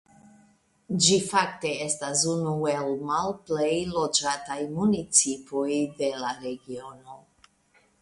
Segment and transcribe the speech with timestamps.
[1.07, 5.71] Ĝi fakte estas unu el malplej loĝataj municipoj
[6.03, 7.25] de la regiono.